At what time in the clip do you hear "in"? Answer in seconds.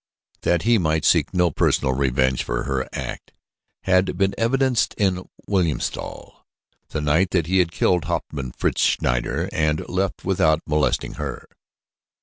4.95-5.29